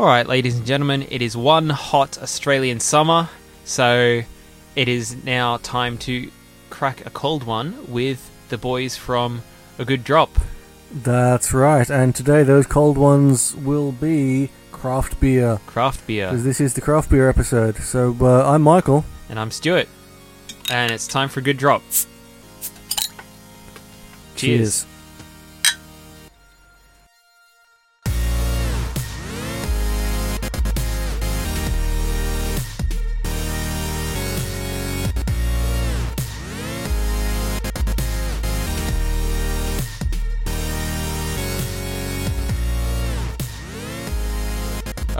[0.00, 3.28] All right, ladies and gentlemen, it is one hot Australian summer,
[3.66, 4.22] so
[4.74, 6.30] it is now time to
[6.70, 9.42] crack a cold one with the boys from
[9.78, 10.30] A Good Drop.
[10.90, 15.60] That's right, and today those cold ones will be craft beer.
[15.66, 16.28] Craft beer.
[16.28, 17.76] Because this is the craft beer episode.
[17.76, 19.04] So uh, I'm Michael.
[19.28, 19.86] And I'm Stuart.
[20.70, 21.82] And it's time for a good drop.
[24.34, 24.86] Cheers.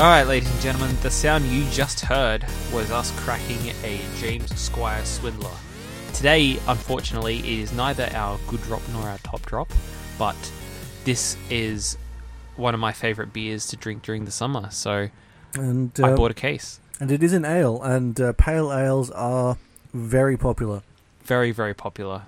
[0.00, 5.04] Alright, ladies and gentlemen, the sound you just heard was us cracking a James Squire
[5.04, 5.50] Swindler.
[6.14, 9.70] Today, unfortunately, it is neither our good drop nor our top drop,
[10.18, 10.34] but
[11.04, 11.98] this is
[12.56, 15.10] one of my favourite beers to drink during the summer, so
[15.52, 16.80] And I uh, bought a case.
[16.98, 19.58] and it is an ale, and uh, pale ales are
[19.92, 20.80] very popular.
[21.24, 22.22] Very, very popular.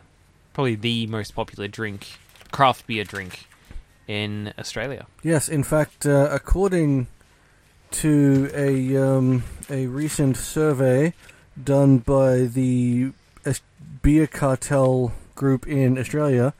[0.52, 2.18] Probably the most popular drink,
[2.50, 3.46] craft beer drink
[4.06, 5.06] in Australia.
[5.22, 7.06] Yes, in fact, uh, according
[7.92, 11.14] to a um, a recent survey
[11.62, 13.12] done by the
[14.02, 16.54] beer cartel group in Australia,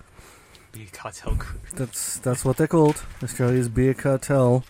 [0.73, 1.61] Beer cartel group.
[1.75, 4.65] that's that's what they're called, Australia's beer cartel.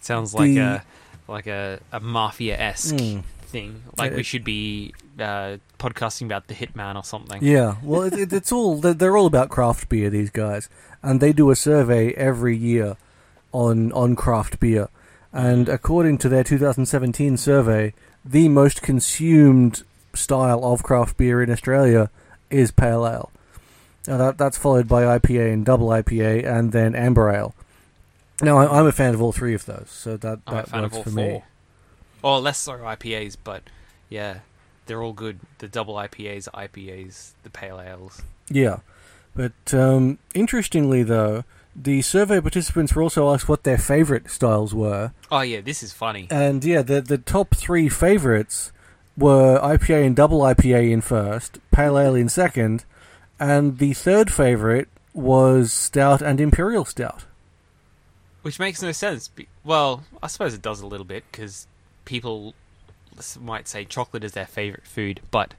[0.00, 0.82] Sounds like The- a
[1.28, 3.22] like a, a mafia esque Mm.
[3.42, 3.82] thing.
[3.96, 7.42] Like Yeah, we should be uh, podcasting about the Hitman or something.
[7.42, 10.10] Yeah, well, it, it, it's all they're, they're all about craft beer.
[10.10, 10.68] These guys,
[11.02, 12.96] and they do a survey every year
[13.52, 14.88] on on craft beer.
[15.32, 17.94] And according to their 2017 survey,
[18.24, 19.82] the most consumed
[20.14, 22.10] style of craft beer in Australia
[22.50, 23.30] is pale ale.
[24.06, 27.54] Now that that's followed by IPA and double IPA, and then amber ale.
[28.42, 31.10] Now I, I'm a fan of all three of those, so that that works for
[31.10, 31.12] four.
[31.12, 31.42] me.
[32.22, 33.62] Or less so IPAs, but
[34.08, 34.40] yeah,
[34.86, 35.40] they're all good.
[35.58, 38.22] The double IPAs, IPAs, the pale ales.
[38.50, 38.78] Yeah,
[39.34, 45.12] but um, interestingly though, the survey participants were also asked what their favourite styles were,
[45.30, 46.28] Oh yeah, this is funny.
[46.30, 48.72] and yeah, the the top three favourites
[49.16, 52.84] were IPA and double IPA in first, pale ale in second,
[53.38, 57.24] and the third favourite was stout and imperial stout.
[58.42, 59.30] Which makes no sense.
[59.62, 61.66] Well, I suppose it does a little bit because
[62.04, 62.54] people
[63.38, 65.54] might say chocolate is their favorite food, but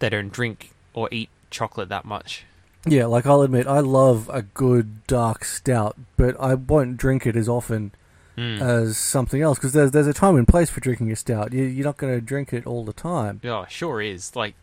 [0.00, 2.44] they don't drink or eat chocolate that much.
[2.86, 7.36] Yeah, like I'll admit, I love a good dark stout, but I won't drink it
[7.36, 7.92] as often
[8.36, 8.60] Mm.
[8.60, 11.52] as something else because there's there's a time and place for drinking a stout.
[11.52, 13.40] You, you're not going to drink it all the time.
[13.42, 14.36] Yeah, sure is.
[14.36, 14.54] Like,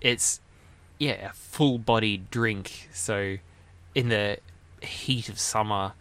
[0.00, 0.40] it's
[0.98, 2.88] yeah, a full-bodied drink.
[2.94, 3.36] So,
[3.94, 4.38] in the
[4.82, 5.92] heat of summer,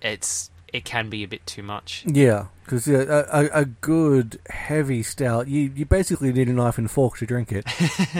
[0.00, 2.04] it's it can be a bit too much.
[2.06, 6.78] Yeah, because yeah, a, a, a good heavy stout, you, you basically need a knife
[6.78, 7.64] and fork to drink it,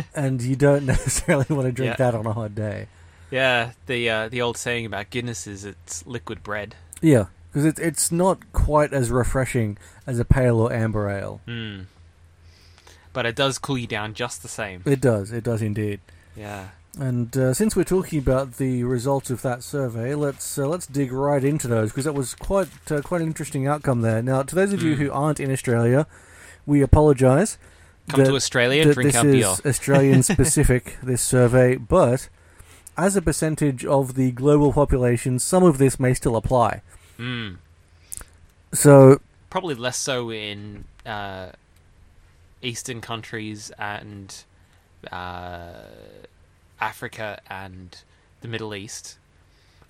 [0.14, 2.10] and you don't necessarily want to drink Yeah.
[2.10, 2.86] that on a hot day.
[3.30, 6.74] Yeah, the uh, the old saying about Guinness is it's liquid bread.
[7.00, 11.40] Yeah, because it, it's not quite as refreshing as a pale or amber ale.
[11.46, 11.84] Mm.
[13.12, 14.82] But it does cool you down just the same.
[14.84, 16.00] It does, it does indeed.
[16.36, 16.68] Yeah.
[16.98, 21.12] And uh, since we're talking about the results of that survey, let's uh, let's dig
[21.12, 24.22] right into those because that was quite uh, quite an interesting outcome there.
[24.22, 24.98] Now, to those of you Mm.
[24.98, 26.06] who aren't in Australia,
[26.66, 27.58] we apologise.
[28.08, 29.70] Come that- to Australia, that drink this our is beer.
[29.70, 32.28] Australian specific, this survey, but
[32.98, 36.82] as a percentage of the global population, some of this may still apply.
[37.18, 37.58] Mm.
[38.72, 41.50] So, Probably less so in uh,
[42.62, 44.34] Eastern countries and
[45.10, 45.72] uh,
[46.80, 47.96] Africa and
[48.40, 49.18] the Middle East.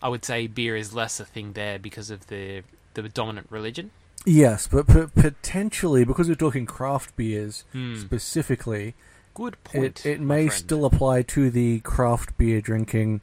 [0.02, 2.62] I would say beer is less a thing there because of the
[2.94, 3.90] the dominant religion.
[4.26, 7.96] yes, but p- potentially, because we're talking craft beers Hmm.
[7.96, 8.94] specifically,
[9.34, 9.84] Good point.
[10.04, 10.58] it, it may friend.
[10.58, 13.22] still apply to the craft beer drinking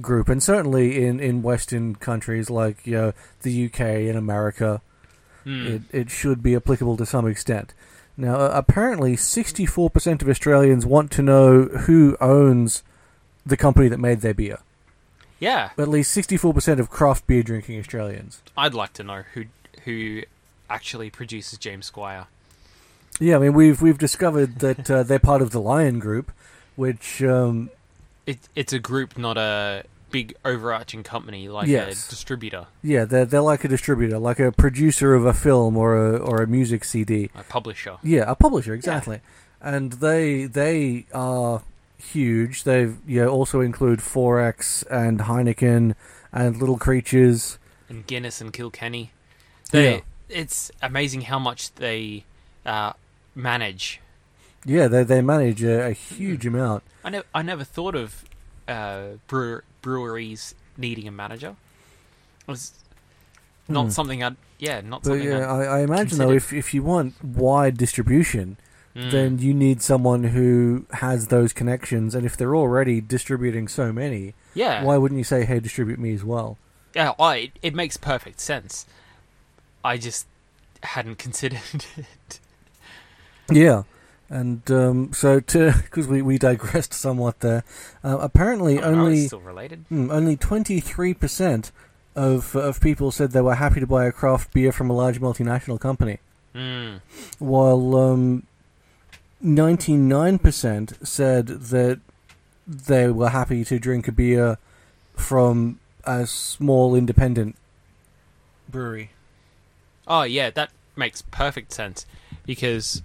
[0.00, 4.80] group, and certainly in, in Western countries like you know, the UK and America,
[5.44, 5.66] Hmm.
[5.66, 7.74] it, it should be applicable to some extent.
[8.16, 12.82] Now, uh, apparently, 64% of Australians want to know who owns
[13.46, 14.58] the company that made their beer.
[15.40, 18.40] Yeah, At least 64% of craft beer drinking Australians.
[18.56, 19.44] I'd like to know who
[19.84, 20.22] who
[20.70, 22.26] actually produces James Squire.
[23.20, 26.32] Yeah, I mean, we've we've discovered that uh, they're part of the Lion Group,
[26.76, 27.70] which um,
[28.26, 32.06] It it's a group, not a big overarching company like Yes.
[32.06, 35.96] a distributor, yeah, they're they're like a distributor, like a producer of a film or
[35.96, 37.30] a or a music CD.
[37.34, 37.96] a publisher.
[38.02, 39.20] Yeah, a publisher exactly.
[39.60, 41.62] And they they are
[41.98, 42.64] huge.
[42.64, 45.94] They've know, also include XXXX and Heineken
[46.32, 47.58] and Little Creatures.
[47.88, 49.10] and Guinness and Kilkenny.
[49.70, 50.00] They Yeah.
[50.28, 52.24] it's amazing how much they
[52.66, 52.92] uh,
[53.34, 54.00] manage.
[54.64, 56.82] Yeah, they they manage a, a huge amount.
[57.04, 58.24] I never I never thought of
[58.66, 61.56] uh, brewer, breweries needing a manager.
[62.40, 62.72] It was
[63.68, 63.90] not Hmm.
[63.90, 65.28] something I'd yeah not But something.
[65.28, 68.56] yeah, I'd, I, I imagine though, if if you want wide distribution,
[68.96, 69.10] Mm.
[69.10, 72.14] then you need someone who has those connections.
[72.14, 76.14] And if they're already distributing so many, yeah why wouldn't you say, "Hey, distribute me
[76.14, 76.58] as well"?
[76.94, 78.86] yeah I, it, makes perfect sense.
[79.84, 80.26] I just
[80.84, 82.38] hadn't considered it.
[83.50, 83.82] Yeah,
[84.30, 87.64] and um, so to because we, we digressed somewhat there.
[88.02, 89.84] Uh, apparently, it's only still related.
[89.88, 91.72] hmm, only twenty three percent
[92.14, 95.20] of of people said they were happy to buy a craft beer from a large
[95.20, 96.20] multinational company,
[96.54, 97.00] Mm.
[97.38, 98.44] while um,
[99.44, 102.00] ninety nine percent said that
[102.66, 104.58] they were happy to drink a beer
[105.14, 107.56] from a small independent
[108.68, 109.10] brewery.
[110.08, 112.06] Oh yeah, that makes perfect sense
[112.46, 113.02] because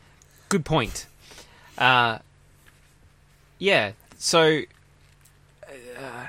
[0.49, 1.07] Good point.
[1.77, 2.19] Uh,
[3.57, 3.93] yeah.
[4.17, 4.61] So
[5.67, 6.25] uh,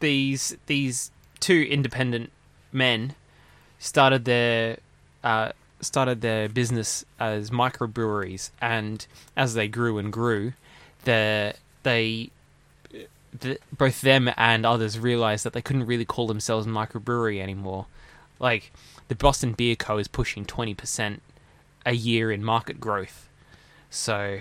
[0.00, 1.10] these these
[1.40, 2.32] two independent
[2.72, 3.14] men
[3.78, 4.78] started their
[5.22, 9.06] uh, started their business as microbreweries, and
[9.36, 10.52] as they grew and grew,
[11.04, 12.30] the they
[13.76, 17.86] both them and others realized that they couldn't really call themselves a microbrewery anymore.
[18.38, 18.72] Like
[19.08, 19.98] the Boston Beer Co.
[19.98, 21.22] is pushing twenty percent
[21.86, 23.28] a year in market growth,
[23.90, 24.40] so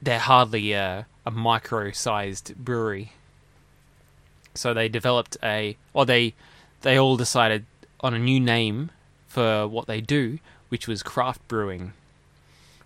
[0.00, 3.12] they're hardly a, a micro-sized brewery.
[4.54, 6.34] So they developed a, or they
[6.82, 7.66] they all decided
[8.00, 8.90] on a new name
[9.26, 10.38] for what they do,
[10.68, 11.92] which was craft brewing,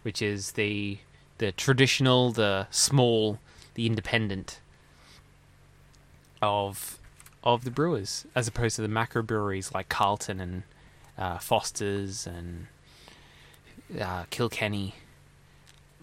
[0.02, 0.99] which is the
[1.38, 3.38] the traditional, the small,
[3.75, 4.61] the independent
[6.42, 6.99] of
[7.45, 10.62] of the brewers, as opposed to the macro breweries like Carlton and
[11.16, 12.66] uh, Foster's and
[14.00, 14.95] uh, Kilkenny,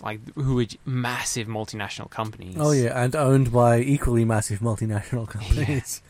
[0.01, 2.55] like who were j- massive multinational companies.
[2.59, 6.01] Oh yeah, and owned by equally massive multinational companies.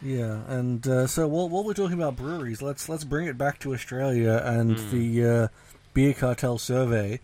[0.00, 3.58] Yeah, and uh, so while, while we're talking about breweries, let's let's bring it back
[3.60, 4.90] to Australia and Mm.
[4.90, 5.48] the uh,
[5.92, 7.18] beer cartel survey,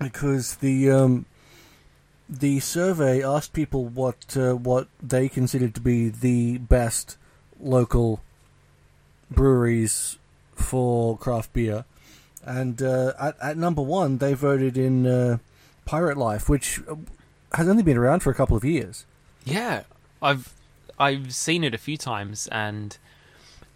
[0.00, 1.26] because the um,
[2.28, 7.16] the survey asked people what uh, what they considered to be the best
[7.58, 8.20] local
[9.30, 10.18] breweries
[10.54, 11.84] for craft beer,
[12.44, 15.38] and uh, at, at number one they voted in uh,
[15.84, 16.96] Pirate Life, which uh,
[17.54, 19.06] has only been around for a couple of years.
[19.44, 19.84] Yeah,
[20.20, 20.52] I've
[20.98, 22.96] I've seen it a few times, and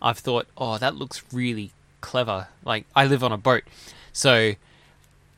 [0.03, 2.49] I've thought, oh, that looks really clever.
[2.65, 3.63] Like I live on a boat,
[4.13, 4.55] so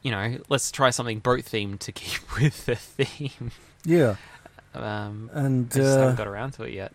[0.04, 3.50] you know, let's try something boat themed to keep with the theme.
[3.84, 4.14] Yeah,
[4.74, 6.92] Um, and I just uh, haven't got around to it yet.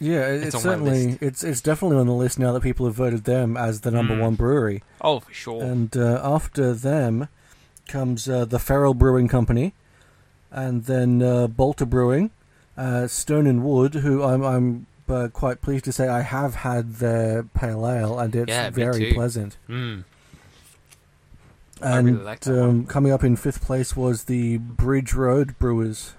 [0.00, 3.22] yeah, it's it's, certainly it's it's definitely on the list now that people have voted
[3.24, 4.20] them as the number Mm.
[4.20, 4.82] one brewery.
[5.00, 5.62] Oh, for sure.
[5.62, 7.28] And uh, after them
[7.86, 9.72] comes uh, the Feral Brewing Company,
[10.50, 12.30] and then uh, Balter Brewing,
[12.76, 16.96] uh, Stone and Wood, who I'm I'm uh, quite pleased to say I have had
[16.96, 19.56] their pale ale, and it's Yeah, very pleasant.
[19.68, 20.04] Mm.
[21.80, 26.14] And really like um, coming up in fifth place was the Bridge Road Brewers.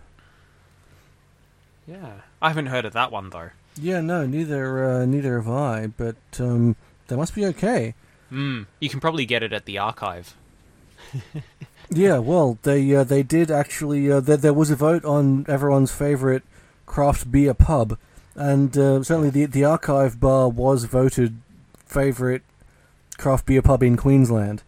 [1.88, 2.22] Yeah.
[2.42, 3.50] I haven't heard of that one though.
[3.76, 6.76] Yeah, no, neither uh, neither have I, but um,
[7.08, 7.94] they must be okay.
[8.32, 8.68] Mm.
[8.80, 10.36] You can probably get it at the archive.
[11.92, 14.12] Yeah, well, they uh, they did actually.
[14.12, 16.44] Uh, there, there was a vote on everyone's favorite
[16.86, 17.98] craft beer pub,
[18.36, 21.42] and uh, certainly the the Archive Bar was voted
[21.86, 22.44] favorite
[23.18, 24.62] craft beer pub in Queensland.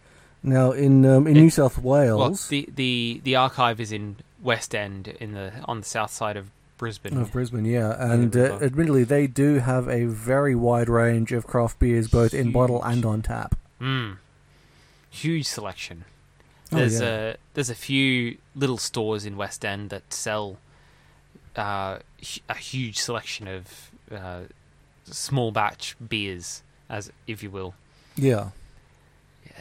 [0.44, 4.16] Now, in um, in It- New South Well, Wales the, the the archive is in
[4.42, 7.16] West End in the on the south side of Brisbane.
[7.18, 11.78] of Brisbane, yeah, and uh, admittedly, they do have a very wide range of craft
[11.78, 13.56] beers, both in bottle and on tap.
[13.80, 14.18] Mm.
[15.12, 16.06] Huge selection.
[16.72, 17.08] Oh, There's yeah.
[17.08, 20.58] a there's a few little stores in West End that sell
[21.56, 22.00] uh,
[22.50, 24.42] a huge selection of uh,
[25.06, 27.76] small batch beers, as if you will.
[28.16, 28.50] Yeah.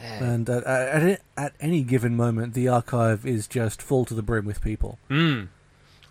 [0.01, 4.21] And uh, at at at any given moment, the archive is just full to the
[4.21, 4.97] brim with people.
[5.09, 5.49] Mm.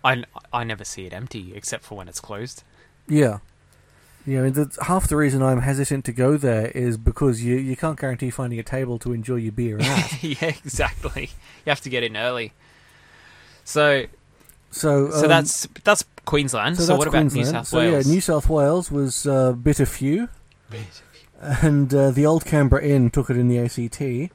[0.03, 2.63] I, I never see it empty except for when it's closed.
[3.07, 3.39] Yeah.
[4.25, 7.55] Yeah, I mean, the, half the reason I'm hesitant to go there is because you,
[7.55, 10.23] you can't guarantee finding a table to enjoy your beer at.
[10.23, 11.31] yeah, exactly.
[11.65, 12.53] You have to get in early.
[13.63, 14.05] So
[14.69, 16.77] So, so um, that's that's Queensland.
[16.77, 17.65] So, so that's what about New Queensland.
[17.65, 18.07] South so Wales?
[18.07, 20.29] yeah, New South Wales was a uh, Bitter Phew,
[21.41, 24.31] and uh, the Old Canberra Inn took it in the ACT.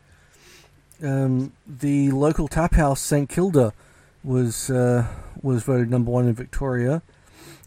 [1.03, 3.73] Um, the local tap house St Kilda
[4.25, 5.07] was uh,
[5.43, 7.03] was voted number one in Victoria.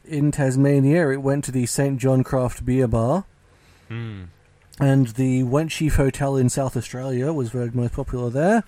[0.05, 3.25] In Tasmania, it went to the St John Craft Beer Bar.
[3.87, 4.25] Hmm.
[4.79, 8.63] and the Wheatsheaf Hotel in South Australia was voted most popular there,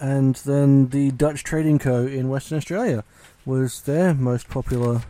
[0.00, 2.06] and then the Dutch Trading Co.
[2.06, 3.04] in Western Australia
[3.46, 5.02] was their most popular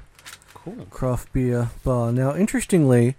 [0.53, 0.87] Cool.
[0.91, 2.13] craft beer bar.
[2.13, 3.17] Now, interestingly,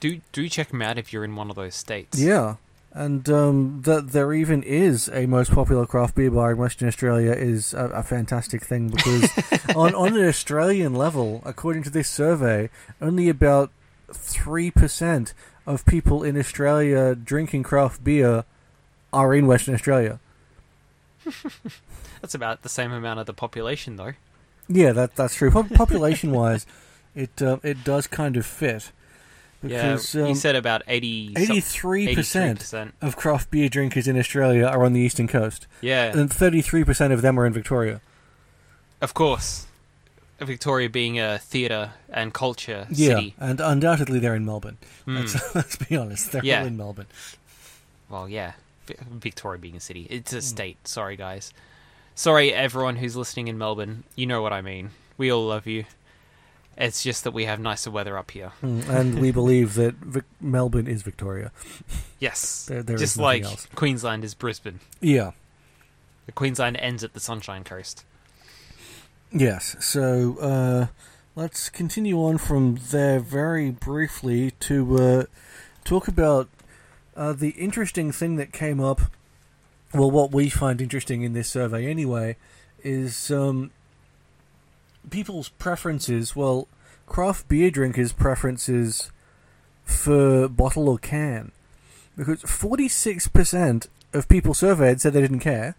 [0.00, 2.18] Do do check them out if you're in one of those states.
[2.18, 2.56] yeah,
[2.92, 7.32] and um, that there even is a most popular craft beer bar in Western Australia
[7.32, 9.30] is a, a fantastic thing because
[9.76, 13.70] on on an Australian level, according to this survey, only about
[14.12, 15.34] three percent
[15.66, 18.44] of people in Australia drinking craft beer
[19.12, 20.18] are in Western Australia.
[22.22, 24.14] That's about the same amount of the population, though.
[24.68, 25.50] Yeah, that that's true.
[25.50, 26.66] Pop- population wise,
[27.14, 28.92] it uh, it does kind of fit
[29.60, 32.92] because yeah, um, you said about 80, eighty-three percent 83%.
[33.02, 37.12] of craft beer drinkers in Australia are on the eastern coast, Yeah, and thirty-three percent
[37.12, 38.00] of them are in Victoria.
[39.00, 39.66] of course.
[40.40, 43.34] Victoria being a theatre and culture Yeah, city.
[43.38, 44.78] and undoubtedly they're in Melbourne.
[45.04, 45.16] Hmm.
[45.16, 46.60] Let's, let's be honest, they're Yeah.
[46.60, 47.08] all in Melbourne.
[48.08, 48.52] Well, yeah.
[49.10, 50.06] Victoria being a city.
[50.08, 50.38] It's Hmm.
[50.38, 50.88] a state.
[50.88, 51.52] Sorry, guys.
[52.14, 54.04] Sorry, everyone who's listening in Melbourne.
[54.16, 54.90] You know what I mean.
[55.18, 55.84] We all love you.
[56.80, 58.52] It's just that we have nicer weather up here.
[58.62, 61.52] Mm, and we believe that Vic- Melbourne is Victoria.
[62.18, 62.64] Yes.
[62.64, 63.68] There, there just like else.
[63.74, 64.80] Queensland is Brisbane.
[64.98, 65.32] Yeah.
[66.24, 68.06] The Queensland ends at the Sunshine Coast.
[69.30, 69.76] Yes.
[69.80, 70.86] So uh,
[71.36, 75.24] let's continue on from there very briefly to uh,
[75.84, 76.48] talk about
[77.14, 79.02] uh, the interesting thing that came up.
[79.92, 82.36] Well, what we find interesting in this survey, anyway,
[82.82, 83.70] is um,
[85.08, 86.36] people's preferences.
[86.36, 86.68] Well,
[87.06, 89.10] craft beer drinkers' preferences
[89.84, 91.52] for bottle or can,
[92.16, 95.76] because forty-six percent of people surveyed said they didn't care.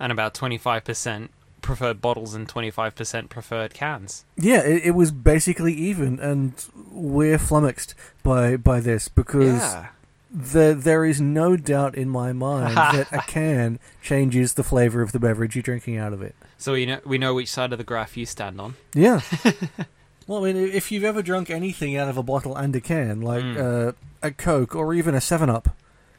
[0.00, 1.28] And about 25%
[1.60, 4.24] preferred bottles and 25% preferred cans.
[4.36, 6.54] Yeah, it, it was basically even, and
[6.90, 7.94] we're flummoxed
[8.24, 9.88] by by this because Yeah.
[10.32, 15.12] The, there is no doubt in my mind that a can changes the flavor of
[15.12, 16.34] the beverage you're drinking out of it.
[16.58, 18.74] So we know, we know which side of the graph you stand on.
[18.94, 19.20] Yeah.
[20.26, 23.20] well, I mean, if you've ever drunk anything out of a bottle and a can,
[23.20, 23.88] like Mm.
[23.88, 25.76] uh, a Coke or even a Seven Up,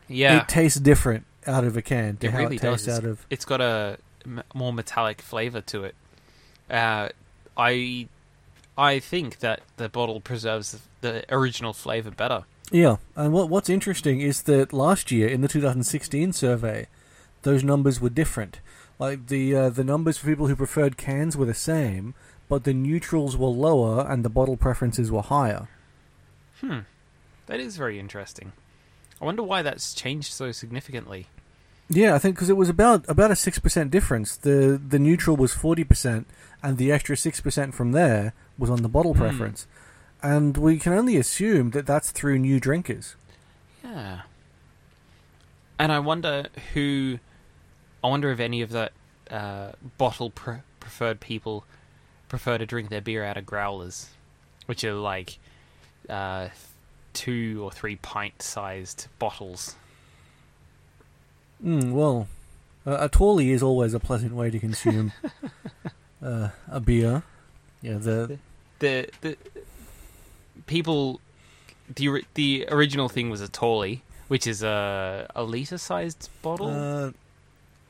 [0.07, 0.41] Yeah.
[0.41, 2.99] it tastes different out of a can It really it tastes does.
[2.99, 3.25] out of.
[3.29, 5.95] it's got a m- more metallic flavor to it.
[6.69, 7.09] Uh,
[7.57, 8.07] I
[8.77, 12.43] I think that the bottle preserves the original flavor better.
[12.73, 16.87] Yeah, and what what's interesting is that last year in the 2016 survey,
[17.43, 18.59] those numbers were different.
[18.97, 22.15] Like the uh, the numbers for people who preferred cans were the same,
[22.49, 25.69] but the neutrals were lower and the bottle preferences were higher.
[26.61, 26.79] Hmm,
[27.45, 28.53] that is very interesting.
[29.21, 31.27] I wonder why that's changed so significantly.
[31.89, 34.35] Yeah, I think because it was about about a six percent difference.
[34.35, 36.25] The the neutral was forty percent,
[36.63, 39.19] and the extra six percent from there was on the bottle Hmm.
[39.19, 39.67] preference.
[40.23, 43.15] And we can only assume that that's through new drinkers.
[43.83, 44.21] Yeah,
[45.77, 47.19] and I wonder who.
[48.01, 48.93] I wonder if any of that
[49.29, 51.65] uh, bottle pre- preferred people
[52.29, 54.09] prefer to drink their beer out of growlers,
[54.65, 55.37] which are like
[56.09, 56.47] uh,
[57.13, 59.75] two or three pint sized bottles.
[61.63, 62.27] Mm, well,
[62.85, 65.11] uh, a tawley is always a pleasant way to consume
[66.23, 67.23] uh, a beer.
[67.81, 68.39] Yeah, the
[68.79, 69.37] The the
[70.67, 71.19] people
[71.93, 77.11] the the original thing was a tawley, which is a a liter sized bottle, uh,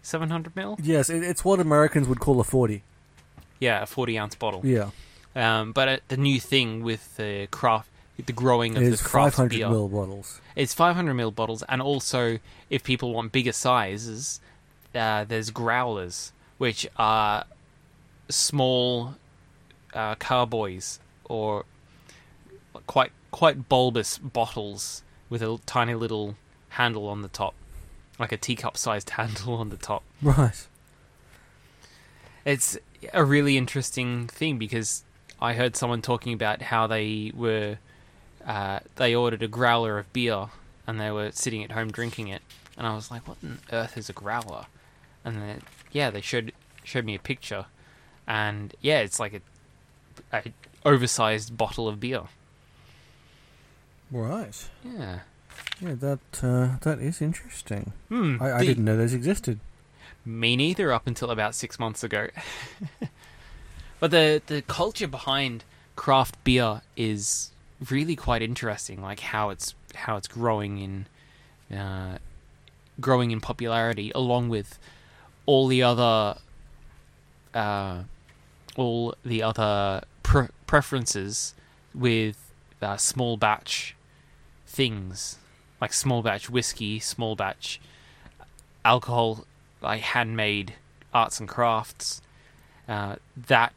[0.02, 0.80] seven hundred ml.
[0.82, 2.84] yes, it, it's what Americans would call a forty.
[3.60, 4.62] Yeah, a forty ounce bottle.
[4.66, 4.90] Yeah,
[5.36, 7.90] Um, but uh, the new thing with the craft,
[8.26, 10.42] the growing of the craft hundred beer, ml bottles.
[10.56, 12.40] it's 500 ml bottles, and also
[12.70, 14.42] if people want bigger sizes,
[14.96, 17.46] uh, there's growlers, which are
[18.30, 19.16] small
[19.94, 21.66] uh, carboys or
[22.88, 26.36] quite quite bulbous bottles with a tiny little
[26.70, 27.54] handle on the top,
[28.20, 30.04] like a teacup-sized handle on the top.
[30.22, 30.68] Right.
[32.46, 32.78] It's
[33.14, 35.04] a really interesting thing because
[35.40, 37.78] I heard someone talking about how they were
[38.46, 40.48] uh, they ordered a growler of beer
[40.86, 42.42] and they were sitting at home drinking it,
[42.78, 44.66] and I was like, "What on earth is a growler?"
[45.24, 45.62] And then
[45.92, 46.52] yeah, they showed
[46.84, 47.66] showed me a picture,
[48.28, 50.52] and yeah, it's like a, a
[50.86, 52.24] oversized bottle of beer.
[54.14, 54.70] Right.
[54.84, 55.20] Yeah.
[55.82, 57.94] Yeah, that uh, that is interesting.
[58.10, 58.38] Hmm.
[58.40, 59.60] I, I the- didn't know those existed.
[60.26, 62.28] Me neither up until about six months ago.
[64.00, 65.64] but the the culture behind
[65.96, 67.52] craft beer is
[67.90, 72.20] really quite interesting, like how it's how it's growing in uh,
[73.02, 74.78] growing in popularity, along with
[75.46, 76.38] all the other
[77.54, 78.04] uh,
[78.78, 81.54] all the other pre- preferences
[81.94, 82.38] with
[82.82, 83.96] uh, small batch
[84.74, 85.38] things
[85.80, 87.80] like small batch whiskey, small batch
[88.84, 89.46] alcohol,
[89.82, 90.74] like handmade
[91.14, 92.22] arts and crafts.
[92.88, 93.16] Uh,
[93.48, 93.72] that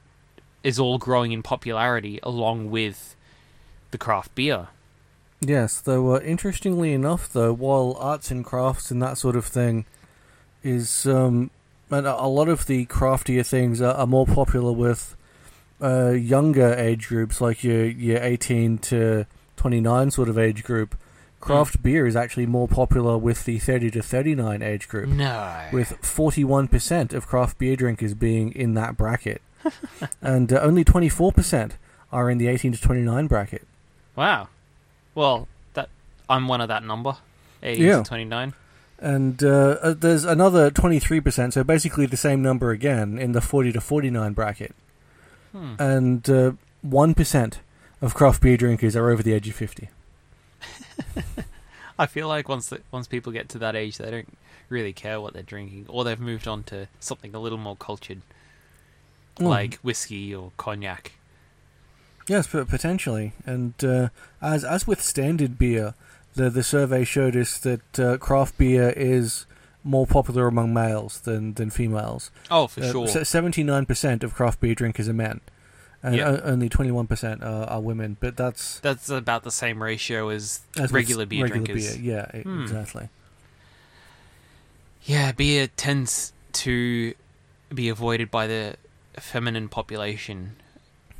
[0.65, 3.15] is all growing in popularity along with
[3.91, 4.69] the craft beer.
[5.41, 9.85] Yes, though uh, interestingly enough, though, while arts and crafts and that sort of thing
[10.63, 11.51] is, um,
[11.91, 15.15] and a lot of the craftier things are, are more popular with
[15.81, 20.97] uh, younger age groups, like your your eighteen to twenty nine sort of age group.
[21.41, 25.65] Craft beer is actually more popular with the thirty to thirty nine age group, No.
[25.73, 29.43] with forty one percent of craft beer drinkers being in that bracket,
[30.23, 31.77] and uh, only twenty four percent
[32.11, 33.67] are in the eighteen to twenty nine bracket.
[34.17, 34.49] wow.
[35.15, 35.89] Well, that
[36.29, 37.17] I'm one of that number.
[37.63, 37.97] 18 Yeah.
[37.99, 38.53] to 29.
[38.99, 39.49] And uh,
[39.83, 44.35] uh, there's another 23%, so basically the same number again in the 40 to 49
[44.35, 44.75] bracket.
[45.53, 45.75] Hmm.
[45.79, 46.53] And uh,
[46.87, 47.55] 1%
[48.03, 49.89] of craft beer drinkers are over the age of 50.
[51.99, 54.37] I feel like once the, once people get to that age, they don't
[54.69, 58.23] really care what they're drinking, or they've moved on to something a little more cultured,
[59.39, 59.49] Mm.
[59.49, 61.13] like whiskey or cognac.
[62.27, 63.33] Yes, but potentially.
[63.45, 64.09] And uh,
[64.41, 65.93] as as with standard beer,
[66.35, 69.45] the the survey showed us that uh, craft beer is
[69.85, 72.31] more popular among males than, than females.
[72.51, 73.07] Oh, for Uh, sure.
[73.07, 75.41] 79% of craft beer drinkers are men.
[76.07, 78.17] And o- only 21% are, are women.
[78.21, 81.97] But that's That's about the same ratio as, as regular beer regular drinkers.
[81.97, 82.27] beer.
[82.35, 82.63] Yeah, Hmm.
[82.63, 83.09] exactly.
[85.05, 87.15] Yeah, beer tends to
[87.73, 88.77] be avoided by the
[89.19, 90.57] feminine population,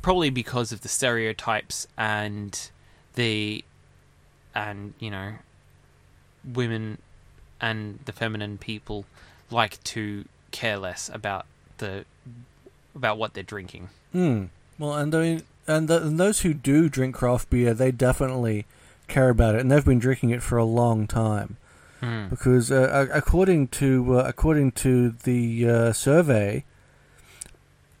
[0.01, 2.69] probably because of the stereotypes and
[3.15, 3.63] the
[4.53, 5.33] and you know
[6.53, 6.97] women
[7.61, 9.05] and the feminine people
[9.51, 11.45] like to care less about
[11.77, 12.05] the
[12.95, 13.89] about what they're drinking.
[14.13, 14.49] Mm.
[14.79, 18.65] Well, and I mean, and, th and those who do drink craft beer, they definitely
[19.07, 21.57] care about it, and they've been drinking it for a long time.
[21.99, 22.27] Hmm.
[22.27, 26.63] Because uh, according to uh, according to the uh, survey,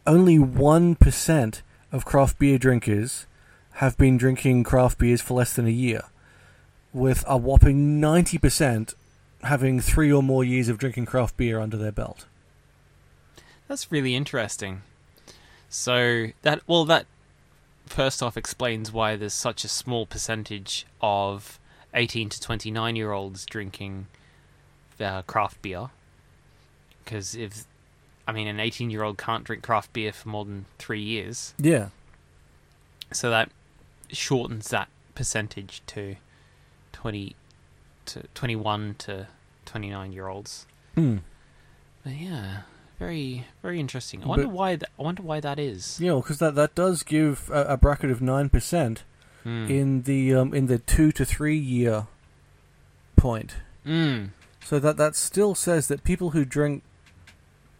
[0.05, 3.25] only one percent of craft beer drinkers
[3.73, 6.03] have been drinking craft beers for less than a year,
[6.93, 8.93] with a whopping ninety percent
[9.43, 12.25] having three or more years of drinking craft beer under their belt.
[13.67, 14.83] That's really interesting.
[15.69, 17.05] So that well that
[17.85, 21.59] first off explains why there's such a small percentage of
[21.93, 24.07] 18 to 29 year olds drinking
[24.99, 25.89] uh, craft beer.
[27.03, 27.65] Because if
[28.27, 31.53] I mean an 18 year old can't drink craft beer for more than 3 years,
[31.57, 31.89] Yeah.
[33.11, 33.49] so that
[34.09, 36.15] shortens that percentage to
[36.93, 37.35] 20
[38.05, 39.27] to 21 to
[39.65, 40.65] 29 year olds.
[40.95, 41.17] Hmm.
[42.03, 42.61] But yeah,
[42.99, 44.19] very very interesting.
[44.21, 44.89] I But- wonder why that.
[44.99, 45.99] I wonder why that is.
[46.01, 49.03] Yeah, because that, that does give a, a bracket of nine percent
[49.45, 49.69] Mm.
[49.69, 52.07] in the um, in the two to three year
[53.15, 53.55] point.
[53.85, 54.29] Mm.
[54.63, 56.83] So that that still says that people who drink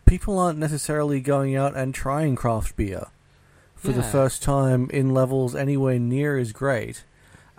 [0.06, 3.08] people aren't necessarily going out and trying craft beer
[3.76, 7.04] for the first time in levels anywhere near as great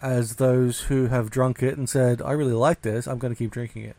[0.00, 3.06] as those who have drunk it and said, "I really like this.
[3.06, 3.96] I'm going to keep drinking it."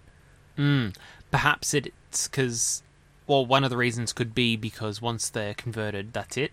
[0.57, 0.95] Mm,
[1.29, 2.81] perhaps it's because,
[3.29, 6.51] well, one of the reasons could be because once they're converted, that's it.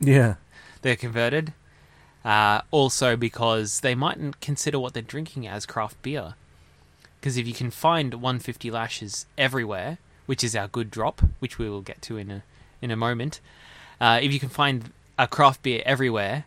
[0.00, 0.34] Yeah,
[0.82, 1.52] They're converted.
[2.24, 6.34] Uh, also, because they mightn't consider what they're drinking as craft beer.
[7.20, 11.70] Because if you can find 150 lashes everywhere, which is our good drop, which we
[11.70, 12.42] will get to in a
[12.82, 13.40] in a moment,
[14.00, 16.44] uh, if you can find a craft beer everywhere,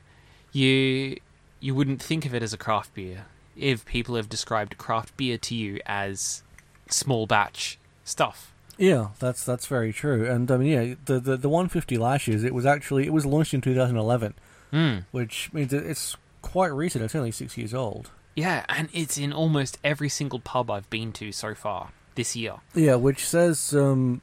[0.52, 1.18] you
[1.62, 5.38] you wouldn't think of it as a craft beer if people have described craft beer
[5.38, 6.44] to you as
[6.90, 8.54] small batch stuff.
[8.80, 10.26] Yeah, that's that's very true.
[10.26, 12.44] And I mean, yeah, the the, the 150 lashes.
[12.44, 14.34] It was actually it was launched in 2011,
[14.74, 15.06] Mm.
[15.12, 17.04] which means it's quite recent.
[17.04, 18.10] It's only six years old.
[18.36, 22.56] Yeah, and it's in almost every single pub I've been to so far this year.
[22.74, 24.22] Yeah, which says, um,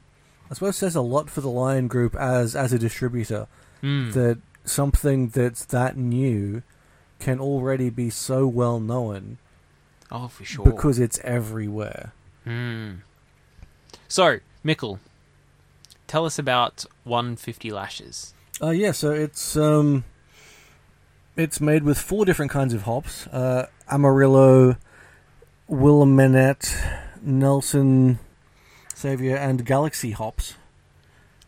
[0.49, 3.47] I suppose, says a lot for the Lion Group as as a distributor
[3.83, 4.13] Mm.
[4.13, 6.63] that something that's that new
[7.19, 9.37] can already be so well known
[10.11, 10.65] oh, for sure.
[10.65, 12.11] because it's everywhere.
[12.45, 12.99] Mm.
[14.07, 14.99] So, Michael,
[16.07, 18.33] tell us about 150 lashes.
[18.61, 20.03] Uh, yeah, so it's um,
[21.35, 24.77] it's made with four different kinds of hops: uh, Amarillo,
[25.67, 26.75] Willamette,
[27.21, 28.19] Nelson,
[28.95, 30.55] Sauvin, and Galaxy hops.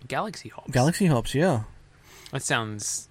[0.08, 0.72] Galaxy hops.
[0.72, 1.64] Galaxy hops, yeah.
[2.32, 3.10] That sounds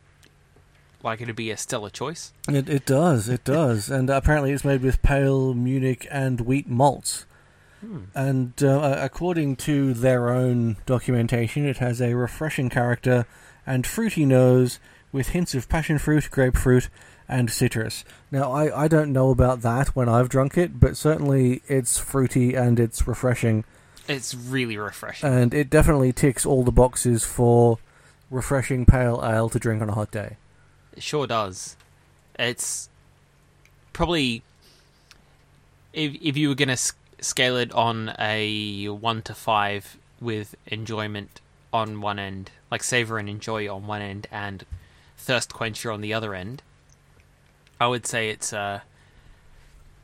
[1.02, 2.32] like it'd be a stellar choice.
[2.48, 7.26] It it does, it does, and apparently it's made with pale Munich and wheat malts.
[7.80, 7.98] Hmm.
[8.14, 13.26] And uh, according to their own documentation, it has a refreshing character
[13.66, 14.80] and fruity nose
[15.12, 16.88] with hints of passion fruit, grapefruit,
[17.28, 18.04] and citrus.
[18.30, 22.54] Now, I, I don't know about that when I've drunk it, but certainly it's fruity
[22.54, 23.64] and it's refreshing,
[24.08, 25.28] It's really refreshing.
[25.32, 27.78] and it definitely ticks all the boxes for
[28.30, 30.36] refreshing pale ale to drink on a hot day.
[30.96, 31.76] It sure does.
[32.38, 32.88] It's
[33.92, 34.42] probably
[35.92, 41.40] if if you were gonna s- scale it on a one to five with enjoyment
[41.72, 44.64] on one end, like savor and enjoy on one end, and
[45.16, 46.62] thirst quencher on the other end,
[47.80, 48.82] I would say it's a,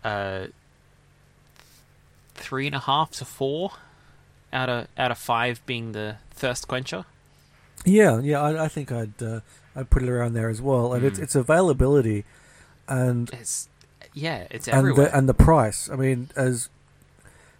[0.04, 0.48] a
[2.34, 3.72] three and a half to four
[4.52, 7.04] out of out of five being the thirst quencher.
[7.84, 9.40] Yeah, yeah, I, I think I'd uh,
[9.74, 11.22] I'd put it around there as well, and it's Mm.
[11.24, 12.24] its availability,
[12.88, 13.68] and It's
[14.12, 15.06] yeah, it's and everywhere.
[15.06, 15.88] the and the price.
[15.90, 16.68] I mean, as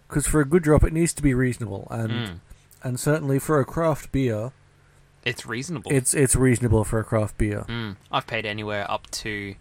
[0.07, 2.39] because for a good drop, it needs to be reasonable, and Mm.
[2.83, 4.51] and certainly for a craft beer,
[5.23, 5.91] It's reasonable.
[5.91, 7.65] it's it's reasonable for a craft beer.
[7.67, 9.55] Mm, I've paid anywhere up to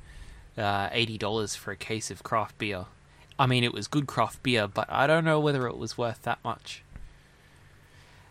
[0.58, 2.86] uh, eighty dollars for a case of craft beer.
[3.38, 6.22] I mean, it was good craft beer, but I don't know whether it was worth
[6.22, 6.82] that much.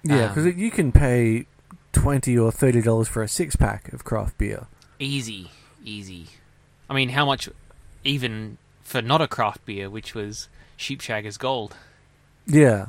[0.04, 1.46] Yeah, Um, because you can pay
[1.92, 4.68] twenty or thirty dollars for a six pack of craft beer.
[5.00, 5.52] Easy,
[5.84, 6.28] easy.
[6.90, 7.50] I mean, how much
[8.04, 10.48] even for not a craft beer, which was
[10.78, 11.76] Sheepshagger's Gold?
[12.46, 12.88] Yeah,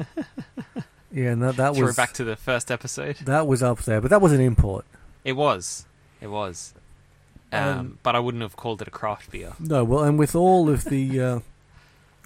[1.12, 3.17] yeah, and that that Throw was back to the first episode.
[3.25, 4.85] that was up there, but that was an import.
[5.25, 5.87] It was,
[6.21, 6.75] it was.
[7.53, 9.53] Um, Um, but I wouldn't have called it a craft beer.
[9.61, 11.38] No, well, and with all of the uh,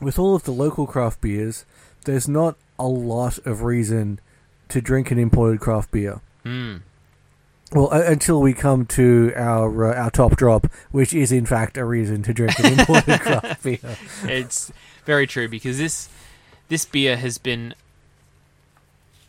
[0.00, 1.64] with all of the local craft beers,
[2.04, 4.20] there's not a lot of reason
[4.68, 6.20] to drink an imported craft beer.
[6.44, 6.80] Mm.
[7.72, 11.76] Well, uh, until we come to our uh, our top drop, which is in fact
[11.76, 13.78] a reason to drink an imported craft beer.
[14.24, 14.72] it's
[15.04, 16.08] very true because this
[16.68, 17.74] this beer has been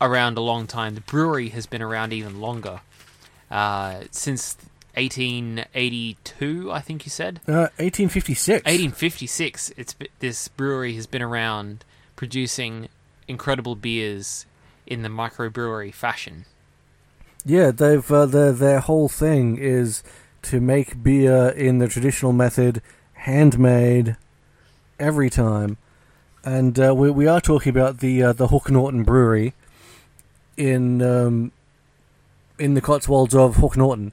[0.01, 0.95] around a long time.
[0.95, 2.81] The brewery has been around even longer,
[3.51, 4.57] uh, since
[4.95, 6.71] 1882.
[6.71, 8.63] I think you said Uh, 1856.
[8.65, 9.71] 1856.
[9.77, 11.83] It's this brewery has been around
[12.15, 12.89] producing
[13.27, 14.45] incredible beers
[14.85, 16.45] in the microbrewery fashion.
[17.45, 20.03] Yeah, they've uh, their their whole thing is
[20.43, 22.81] to make beer in the traditional method,
[23.13, 24.17] handmade,
[24.99, 25.77] every time.
[26.43, 29.53] And uh, we we are talking about the uh, the Hook Norton Brewery
[30.57, 31.51] in um,
[32.57, 34.11] in the Cotswolds of Hook Norton.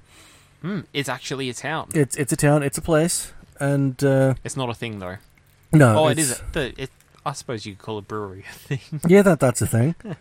[0.64, 1.90] Mm, it's actually a town.
[1.94, 5.16] It's it's a town, it's a place, and uh, It's not a thing though.
[5.72, 6.90] no, oh, it it's- A, the, it,
[7.24, 9.00] I suppose you could call a brewery a thing.
[9.08, 9.94] Yeah, that that's a thing.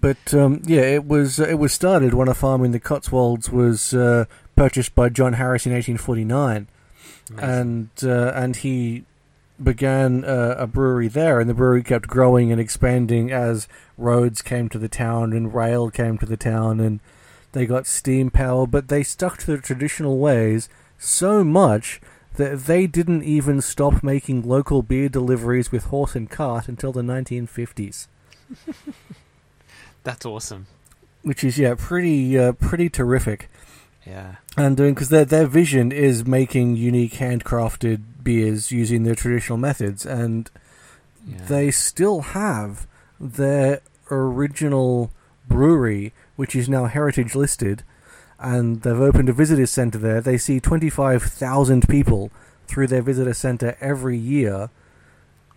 [0.00, 3.92] But um, yeah, it was it was started when a farm in the Cotswolds was
[3.92, 6.68] uh, purchased by John Harris in 1849,
[7.36, 9.04] and uh, and he
[9.62, 14.68] began uh, a brewery there, and the brewery kept growing and expanding as roads came
[14.68, 17.00] to the town and rail came to the town, and
[17.52, 20.68] they got steam power, but they stuck to the traditional ways
[20.98, 22.00] so much
[22.34, 27.02] that they didn't even stop making local beer deliveries with horse and cart until the
[27.02, 28.06] 1950s.
[30.04, 30.66] That's awesome.
[31.22, 33.50] which is yeah pretty uh, pretty terrific.
[34.06, 34.36] Yeah.
[34.56, 40.04] And doing because their their vision is making unique handcrafted beers using their traditional methods,
[40.04, 40.50] and
[41.26, 41.38] yeah.
[41.46, 42.86] they still have
[43.18, 45.10] their original
[45.48, 47.82] brewery, which is now heritage listed,
[48.38, 50.20] and they've opened a visitor center there.
[50.20, 52.30] They see twenty five thousand people
[52.66, 54.68] through their visitor center every year,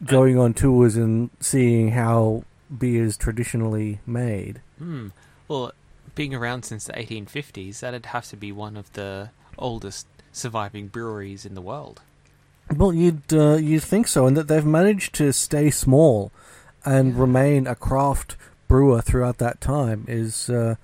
[0.05, 2.45] going on tours and seeing how
[2.79, 4.61] beer is traditionally made.
[4.77, 5.07] Hmm.
[5.49, 5.73] Well,
[6.15, 11.45] being around since the 1850s, that'd have to be one of the oldest surviving breweries
[11.45, 12.01] in the world.
[12.75, 16.31] Well, you'd uh, you'd think so, and that they've managed to stay small
[16.85, 20.75] and remain a craft brewer throughout that time is uh,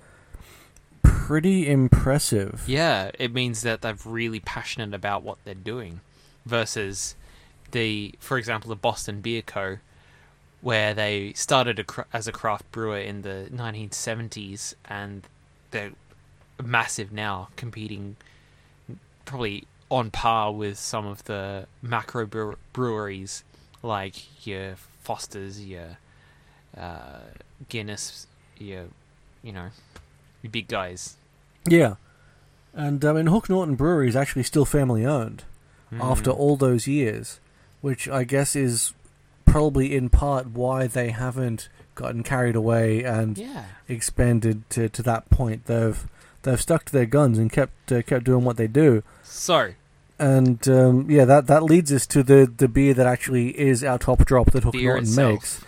[1.02, 2.64] pretty impressive.
[2.66, 6.00] Yeah, it means that they're really passionate about what they're doing
[6.44, 7.16] versus
[7.70, 9.78] the, for example, the Boston Beer Co.,
[10.60, 15.26] where they started a, cra- as a craft brewer in the 1970s and
[15.70, 15.92] they're
[16.62, 18.16] massive now, competing
[19.24, 23.42] probably on par with some of the macro brew- breweries
[23.82, 25.96] like your Foster's, your
[26.76, 27.20] uh,
[27.68, 28.26] Guinness,
[28.58, 28.84] your,
[29.42, 29.68] you know,
[30.42, 31.16] your big guys.
[31.66, 31.94] Yeah,
[32.74, 35.44] and I mean Hook Norton Brewery is actually still family owned
[36.00, 36.36] after Mm.
[36.38, 37.40] all those years,
[37.80, 38.92] which I guess is
[39.46, 43.64] probably in part why they haven't gotten carried away and Yeah.
[43.88, 45.64] expanded to, to that point.
[45.64, 46.06] They've
[46.42, 49.02] they've stuck to their guns and kept uh, kept doing what they do.
[49.22, 49.72] So,
[50.18, 53.98] And um, yeah, that that leads us to the the beer that actually is our
[53.98, 55.32] top drop that Hook beer Norton itself.
[55.32, 55.60] makes,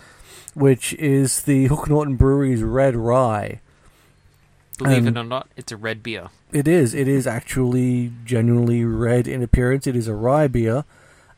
[0.53, 3.59] which is the Hook Norton Brewery's Red Rye.
[4.77, 6.29] Believe And- it or not, it's a red beer.
[6.51, 6.93] It is.
[6.93, 9.87] It is actually genuinely red in appearance.
[9.87, 10.83] It is a rye beer,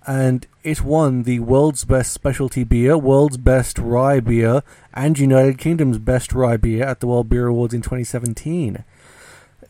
[0.07, 5.99] and it won the world's best specialty beer, world's best rye beer, and United Kingdom's
[5.99, 8.83] best rye beer at the World Beer Awards in 2017.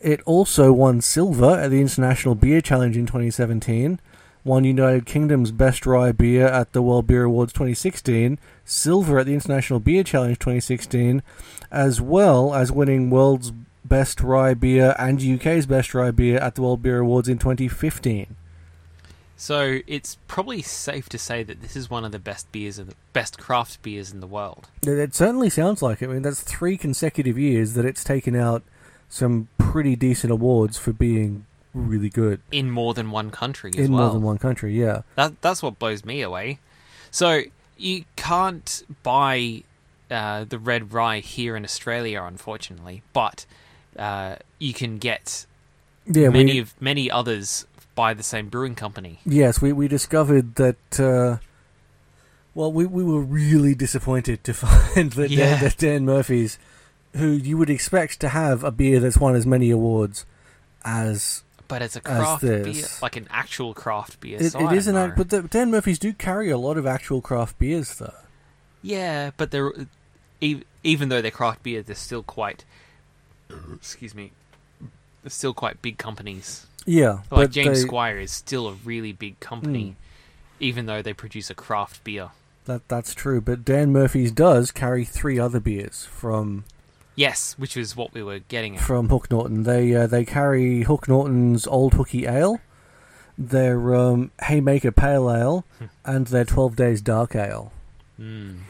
[0.04, 3.98] It also won silver at the International Beer Challenge in 2017.
[4.44, 9.32] Won United Kingdom's best rye beer at the World Beer Awards 2016, silver at the
[9.32, 11.22] International Beer Challenge 2016,
[11.70, 13.50] as well as winning world's
[13.82, 18.36] best rye beer and UK's best rye beer at the World Beer Awards in 2015.
[19.38, 22.88] So it's probably safe to say that this is one of the best beers of
[22.88, 24.68] the best craft beers in the world.
[24.82, 26.10] It, certainly sounds like it.
[26.10, 28.62] I mean, that's three consecutive years that it's taken out
[29.14, 33.92] some pretty decent awards for being really good In more than one country as in
[33.92, 34.06] well.
[34.06, 34.76] more than one country.
[34.76, 36.58] Yeah, That that's what blows me away.
[37.12, 37.42] So
[37.76, 39.62] you can't buy
[40.10, 43.46] uh, the red rye here in Australia, unfortunately, but
[43.96, 45.46] uh, you can get
[46.06, 46.28] yeah.
[46.30, 49.20] many we, of many others by the same brewing company.
[49.24, 51.00] yes, we we discovered that.
[51.00, 51.38] Uh,
[52.52, 55.50] well, we we were really disappointed to find that, Yeah.
[55.50, 56.58] Dan, that Dan Murphy's,
[57.16, 60.26] who you would expect to have a beer that's won as many awards
[60.84, 62.64] as But it's a craft beer,
[63.02, 64.38] like an actual craft beer.
[64.40, 66.86] It, so it is an act, but the, Dan Murphys do carry a lot of
[66.86, 68.12] actual craft beers, though.
[68.82, 69.72] Yeah, but they're
[70.40, 72.64] even though they're craft beer, they're still quite.
[73.74, 74.32] Excuse me.
[75.22, 76.66] They're still quite big companies.
[76.86, 80.60] Yeah, Like James they- Squire is still a really big company, Mm.
[80.60, 82.30] even though they produce a craft beer.
[82.66, 83.40] that that's true.
[83.40, 86.64] But Dan Murphy's does carry three other beers from
[87.16, 88.82] Yes, which is what we were getting at.
[88.82, 89.62] from Hook Norton.
[89.62, 92.58] They uh, they carry Hook Norton's Old Hooky Ale,
[93.38, 95.84] their um, Haymaker Pale Ale, Hmm.
[96.04, 97.72] and their Twelve Days Dark Ale.
[98.20, 98.60] Mm.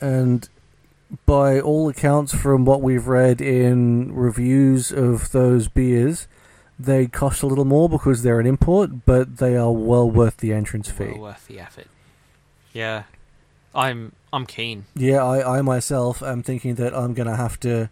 [0.00, 0.48] And
[1.26, 6.28] by all accounts, from what we've read in reviews of those beers,
[6.78, 10.52] they cost a little more because they're an import, but they are well worth the
[10.52, 11.06] entrance fee.
[11.12, 11.86] Well worth the effort.
[12.72, 13.04] Yeah,
[13.74, 14.84] I'm I'm keen.
[14.94, 17.90] Yeah, I, I myself am thinking that I'm going to have to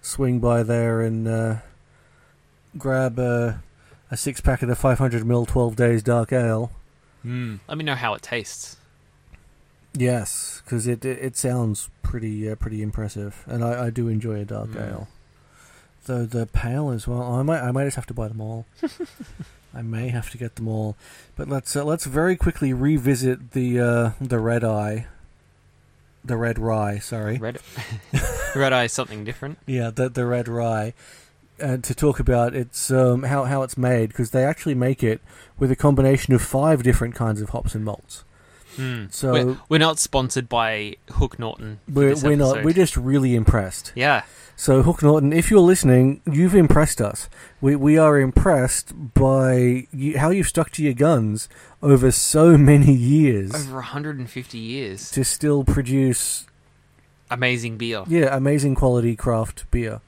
[0.00, 1.56] swing by there and uh,
[2.78, 3.62] grab a,
[4.10, 6.72] a six pack of the 500ml 12 Days Dark Ale.
[7.24, 7.60] Mm.
[7.68, 8.76] Let me know how it tastes.
[9.96, 14.40] Yes, because it, it it sounds pretty uh, pretty impressive, and I, I do enjoy
[14.40, 14.88] a dark Mm.
[14.90, 15.08] ale.
[16.06, 18.66] Though the pale as well, I might I might just have to buy them all.
[19.74, 20.96] I may have to get them all,
[21.36, 25.06] but let's uh, let's very quickly revisit the uh, the red eye,
[26.24, 26.98] the red rye.
[26.98, 27.58] Sorry, Red
[28.56, 29.58] Red Eye is something different.
[29.66, 30.94] Yeah, the the red rye.
[31.62, 35.20] Uh, to talk about its um, how how it's made because they actually make it
[35.56, 38.24] with a combination of five different kinds of hops and malts.
[38.76, 39.12] Mm.
[39.12, 41.80] So- we're, we're not sponsored by Hook Norton.
[41.88, 43.92] We're we're not we're just really impressed.
[43.94, 44.22] yeah.
[44.56, 47.28] So Hook Norton, if you're listening, you've impressed us.
[47.60, 51.48] We we are impressed by you, how you've stuck to your guns
[51.82, 55.10] over so many years Over 150 years.
[55.10, 56.46] to still produce
[57.30, 58.04] Amazing beer.
[58.06, 60.00] Yeah, amazing quality craft beer.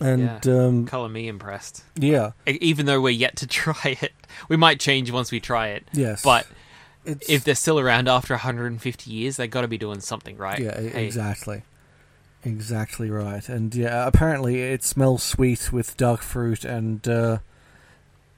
[0.00, 1.82] And um, Color me impressed.
[1.96, 4.12] yeah, Even though we're yet to try it,
[4.48, 5.84] we might change once we try it.
[5.92, 6.46] yes, But
[7.04, 10.58] it's, if they're still around after 150 years, they've got to be doing something right.
[10.58, 11.62] yeah, Hey, exactly,
[12.44, 13.48] exactly right.
[13.48, 17.38] And yeah, apparently it smells sweet with dark fruit and uh,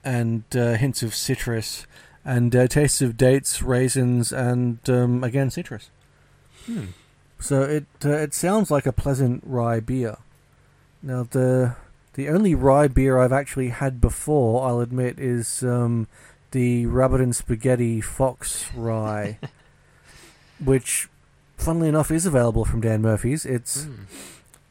[0.04, 1.86] and uh, hints of citrus,
[2.24, 5.90] and uh, tastes of dates, raisins, and um, again citrus.
[6.66, 6.86] Hmm.
[7.38, 10.16] So it uh, it sounds like a pleasant rye beer.
[11.02, 11.76] Now the
[12.14, 16.08] the only rye beer I've actually had before, I'll admit, is um,
[16.52, 19.38] the Rabbit and Spaghetti Fox Rye,
[20.64, 21.08] which,
[21.56, 23.44] funnily enough, is available from Dan Murphy's.
[23.44, 24.04] It's Hmm.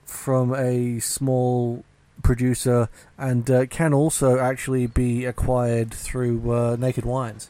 [0.05, 1.83] from a small
[2.23, 7.49] producer and uh, can also actually be acquired through uh, Naked Wines,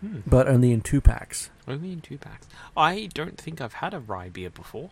[0.00, 0.20] Hmm.
[0.26, 1.50] but only in two packs.
[1.66, 2.46] Only in two packs.
[2.76, 4.90] I don't think I've had a rye beer before.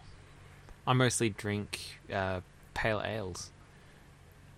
[0.87, 2.41] I mostly drink uh,
[2.75, 3.51] pale ales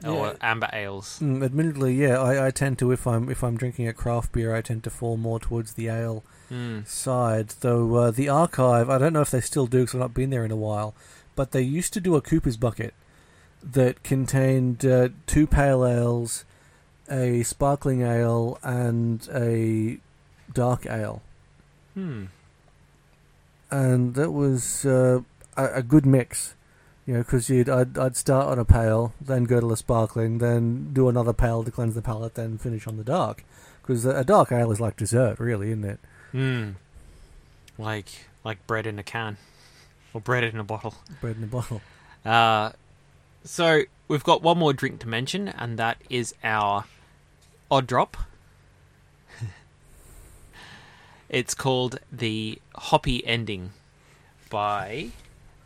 [0.04, 0.34] or Yeah.
[0.40, 1.18] amber ales.
[1.20, 4.54] Mm, admittedly, yeah, I, I tend to if I'm if I'm drinking a craft beer,
[4.54, 6.80] I tend to fall more towards the ale Hmm.
[6.84, 7.48] side.
[7.60, 10.30] Though uh, the archive, I don't know if they still do because I've not been
[10.30, 10.94] there in a while,
[11.36, 12.94] but they used to do a Cooper's bucket
[13.62, 16.44] that contained uh, two pale ales,
[17.10, 19.98] a sparkling ale, and a
[20.54, 21.20] dark ale,
[21.94, 22.26] Hmm.
[23.70, 25.20] and that was uh,
[25.56, 26.54] a, a good mix.
[27.08, 30.38] You know, because you'd I'd, I'd start on a pale, then go to the sparkling,
[30.38, 33.44] then do another pale to cleanse the palate, then finish on the dark.
[33.80, 36.00] Because a dark ale is like dessert, really, isn't it?
[36.32, 36.72] Hmm.
[37.78, 38.10] Like
[38.44, 39.38] like bread in a can,
[40.12, 40.96] or bread in a bottle.
[41.22, 41.80] Bread in a bottle.
[42.26, 42.72] Uh,
[43.44, 46.84] so we've got one more drink to mention, and that is our
[47.70, 48.18] odd drop.
[51.30, 53.70] it's called the Hoppy Ending
[54.50, 55.10] by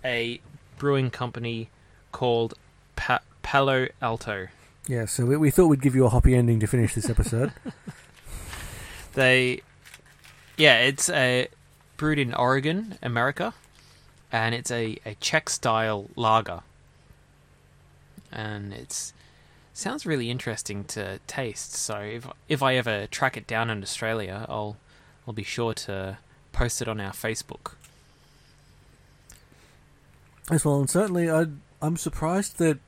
[0.04, 0.40] a
[0.82, 1.68] brewing company
[2.10, 2.54] called
[2.96, 4.48] pa- Palo Alto.
[4.88, 7.52] Yeah, so we, we thought we'd give you a hoppy ending to finish this episode.
[9.14, 9.60] They,
[10.56, 11.48] yeah, it's a
[11.98, 13.52] brewed in Oregon, America,
[14.32, 16.60] and it's a, a Czech style lager,
[18.32, 19.12] and it's
[19.74, 21.74] sounds really interesting to taste.
[21.74, 24.78] So if if I ever track it down in Australia, I'll
[25.28, 26.16] I'll be sure to
[26.52, 27.72] post it on our Facebook.
[30.52, 32.78] As well, and certainly I'd, I'm surprised that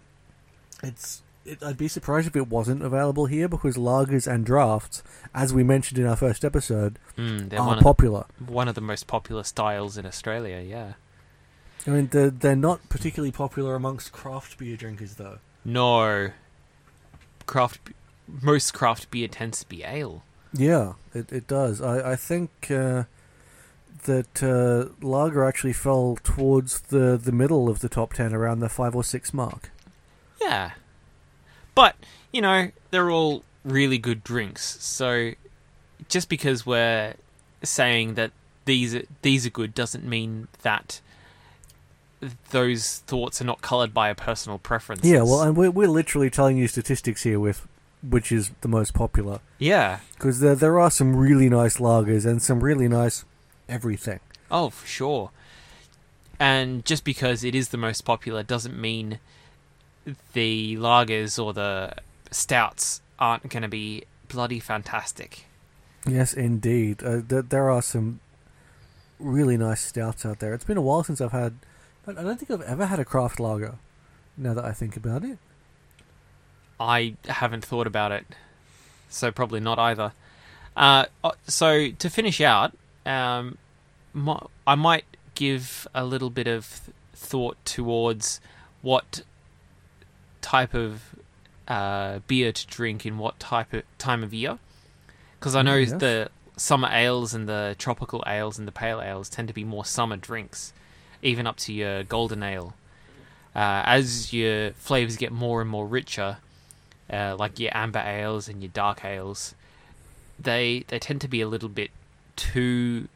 [0.82, 1.22] it's.
[1.46, 5.02] It, I'd be surprised if it wasn't available here because lagers and drafts,
[5.34, 8.24] as we mentioned in our first episode, Mm, they're are one of, popular.
[8.38, 10.60] one of the most popular styles in Australia.
[10.60, 10.94] Yeah.
[11.86, 15.38] I mean, they're, they're not particularly popular amongst craft beer drinkers, though.
[15.66, 16.30] No.
[17.44, 17.90] Craft,
[18.26, 20.22] most craft beer tends to be ale.
[20.54, 21.82] Yeah, it, it does.
[21.82, 23.04] I, I think uh,
[24.04, 28.68] that uh, lager actually fell towards the, the middle of the top ten, around the
[28.68, 29.70] five or six mark.
[30.40, 30.72] Yeah.
[31.74, 31.96] But,
[32.32, 34.82] you know, they're all really good drinks.
[34.82, 35.32] So
[36.08, 37.14] just because we're
[37.62, 38.30] saying that
[38.64, 41.00] these are, these are good doesn't mean that
[42.50, 45.04] those thoughts are not colored by a personal preference.
[45.04, 47.66] Yeah, well, and we're, we're literally telling you statistics here with
[48.08, 49.40] which is the most popular.
[49.58, 50.00] yeah.
[50.14, 53.24] Because there, there are some really nice lagers and some really nice
[53.68, 54.20] everything.
[54.50, 55.30] Oh, for sure.
[56.38, 59.18] And just because it is the most popular doesn't mean
[60.32, 61.94] the lagers or the
[62.30, 65.46] stouts aren't going to be bloody fantastic.
[66.06, 67.02] Yes, indeed.
[67.02, 68.20] Uh, th- there are some
[69.18, 70.52] really nice stouts out there.
[70.52, 71.54] It's been a while since I've had.
[72.06, 73.76] I don't think I've ever had a craft lager.
[74.36, 75.38] Now that I think about it,
[76.78, 78.26] I haven't thought about it,
[79.08, 80.12] so probably not either.
[80.76, 81.04] Uh,
[81.46, 83.58] so to finish out, um,
[84.12, 86.80] mi- I might give a little bit of
[87.12, 88.40] thought towards
[88.82, 89.22] what
[90.40, 91.02] type of
[91.68, 94.58] uh, beer to drink in what type of time of year,
[95.38, 96.00] because I know Mm, yes.
[96.00, 99.84] the summer ales and the tropical ales and the pale ales tend to be more
[99.84, 100.72] summer drinks,
[101.22, 102.74] even up to your golden ale.
[103.56, 106.38] Uh, as your flavors get more and more richer,
[107.12, 109.54] uh, like your amber ales and your dark ales,
[110.38, 111.90] they they tend to be a little bit
[112.36, 113.08] too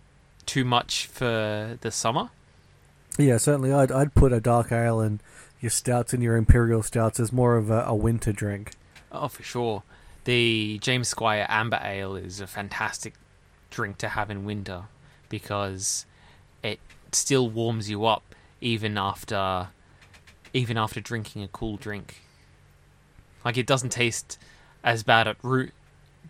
[0.46, 2.30] too much for the summer.
[3.18, 5.20] yeah, certainly I'd I'd put a dark ale and
[5.60, 8.72] your stouts and your imperial stouts as more of a, a winter drink.
[9.10, 9.82] Oh, for sure.
[10.24, 13.14] The James Squire Amber Ale is a fantastic
[13.70, 14.84] drink to have in winter
[15.28, 16.06] because
[16.62, 16.78] it
[17.12, 19.68] still warms you up even after
[20.52, 22.22] even after drinking a cool drink.
[23.44, 24.38] Like it doesn't taste
[24.84, 25.70] as bad at roo-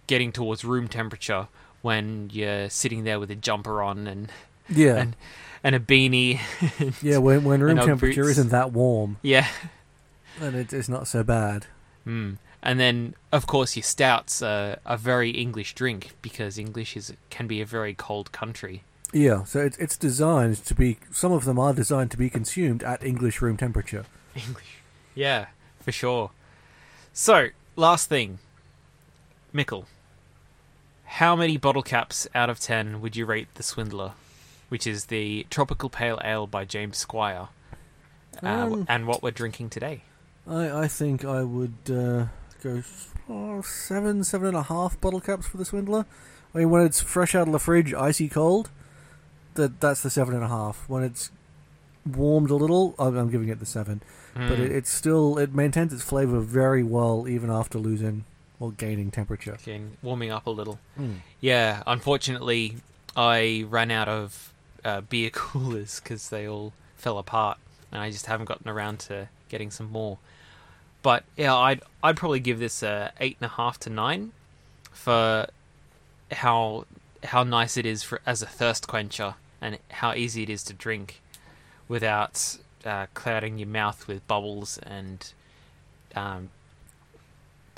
[0.07, 1.49] getting towards room temperature
[1.83, 4.31] when you're sitting there with a jumper on and
[4.69, 5.17] Yeah, and
[5.63, 6.41] and a beanie.
[7.03, 7.19] yeah.
[7.19, 8.39] When when room temperature boots.
[8.39, 9.49] isn't that warm, yeah.
[10.41, 11.67] then it, it's not so bad.
[12.07, 12.39] Mm.
[12.63, 17.47] And then, of course, your stouts are a very English drink because English is can
[17.47, 18.83] be a very cold country.
[19.13, 20.99] Yeah, so it's it's designed to be.
[21.11, 24.05] Some of them are designed to be consumed at English room temperature.
[24.35, 24.79] English.
[25.15, 25.47] Yeah,
[25.81, 26.31] for sure.
[27.13, 28.39] So, last thing.
[29.53, 29.87] Michael.
[31.13, 34.13] How many bottle caps out of 10 would you rate The Swindler,
[34.69, 37.49] which is the Tropical Pale Ale by James Squire,
[38.43, 40.03] uh, Um, and what we're drinking today?
[40.47, 42.27] I I think I would uh,
[42.63, 42.83] go
[43.29, 46.07] oh, seven seven and a half bottle caps for the Swindler.
[46.55, 48.71] I mean, when it's fresh out of the fridge, icy cold,
[49.55, 50.89] that that's the seven and a half.
[50.89, 51.31] When it's
[52.07, 54.01] warmed a little, I'm, I'm giving it the seven.
[54.35, 54.61] But Mm.
[54.61, 58.25] it, it's still it maintains its flavor very well even after losing
[58.61, 59.55] or gaining temperature.
[59.55, 60.79] Okay, warming up a little.
[61.41, 62.77] Yeah, unfortunately,
[63.17, 64.53] I ran out of
[64.85, 67.59] uh, beer coolers because they all fell apart,
[67.93, 70.19] and I just haven't gotten around to getting some more.
[71.03, 74.33] But yeah, I'd I'd probably give this a eight and a half to nine
[74.93, 75.47] for
[76.33, 76.85] how
[77.25, 80.73] how nice it is for as a thirst quencher and how easy it is to
[80.73, 81.21] drink
[81.89, 85.33] without uh, clouding your mouth with bubbles and
[86.15, 86.51] um,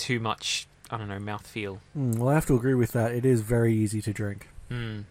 [0.01, 1.79] too much I don't know mouthfeel.
[1.97, 3.13] Mm, well, I have to agree with that.
[3.13, 4.49] It is very easy to drink.
[4.71, 5.05] Mm.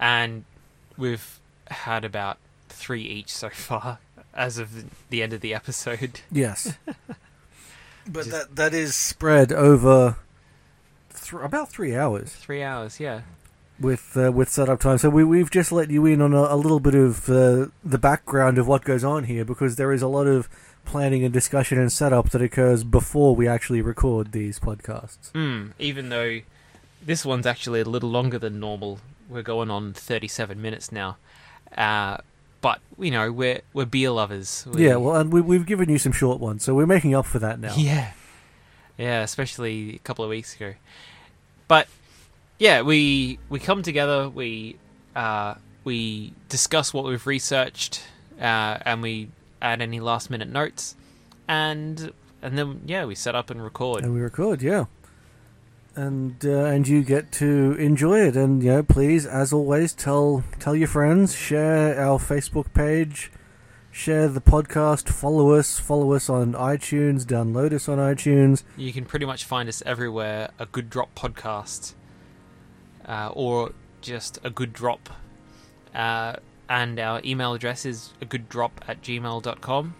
[0.00, 0.44] And
[0.96, 1.38] we've
[1.70, 2.38] had about
[2.70, 3.98] three each so far
[4.32, 6.20] as of the end of the episode.
[6.30, 6.74] Yes,
[8.06, 10.16] but Just- that that is spread over
[11.14, 12.32] th- about three hours.
[12.32, 13.22] Three hours, yeah.
[13.78, 14.96] with uh, with setup time.
[14.98, 17.98] So we we've just let you in on a, a little bit of uh, the
[17.98, 20.48] background of what goes on here because there is a lot of
[20.88, 25.30] planning and discussion and setup that occurs before we actually record these podcasts.
[25.32, 25.72] Mm.
[25.78, 26.40] Even though
[27.04, 28.98] this one's actually a little longer than normal.
[29.28, 31.16] We're going on 37 minutes now.
[31.76, 32.16] Uh,
[32.60, 34.66] but, you know, we're we're beer lovers.
[34.66, 37.26] We- Yeah, well, and we, we've given you some short ones, so we're making up
[37.26, 37.74] for that now.
[37.76, 38.12] Yeah.
[38.96, 40.74] Yeah, especially a couple of weeks ago.
[41.68, 41.86] But
[42.58, 44.76] yeah, we we come together, we
[45.14, 48.02] uh, we discuss what we've researched,
[48.40, 49.28] uh, and we
[49.60, 50.96] add any last minute notes,
[51.46, 54.04] and and then yeah, we set up and record.
[54.04, 54.86] And we record, yeah.
[55.96, 60.44] And uh, and you get to enjoy it, and you know, please, as always, tell
[60.60, 63.32] tell your friends, share our Facebook page,
[63.90, 68.62] share the podcast, follow us, follow us on iTunes, download us on iTunes.
[68.76, 70.50] You can pretty much find us everywhere.
[70.60, 71.94] A good drop podcast,
[73.04, 75.08] uh, or just a good drop.
[75.92, 76.36] Uh,
[76.68, 79.94] and our email address is a good drop at gmail.com.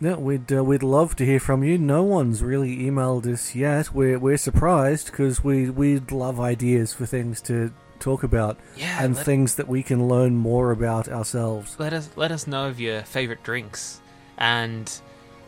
[0.00, 1.78] Yeah, we'd uh, we'd love to hear from you.
[1.78, 3.94] No one's really emailed us yet.
[3.94, 9.16] We're we're surprised because we we'd love ideas for things to talk about Yeah, and
[9.16, 11.76] things that we can learn more about ourselves.
[11.78, 14.00] let us let us know of your favorite drinks
[14.38, 14.90] and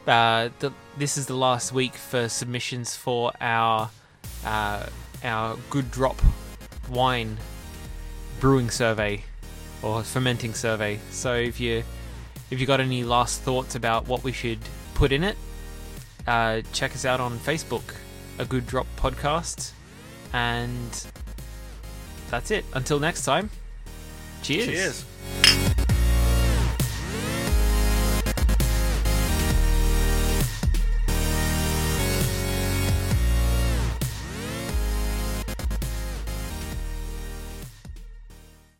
[0.07, 3.91] uh, the, this is the last week for submissions for our
[4.45, 4.87] uh,
[5.25, 6.23] our good drop
[6.89, 7.39] wine
[8.39, 9.25] brewing survey
[9.85, 11.85] or fermenting survey so if you
[12.51, 14.59] if you got any last thoughts about what we should
[14.95, 15.37] put in it
[16.27, 17.95] uh, check us out on facebook
[18.39, 19.73] a good drop podcast
[20.33, 21.07] and
[22.31, 23.51] that's it until next time
[24.43, 24.67] cheers.
[24.67, 25.05] Cheers.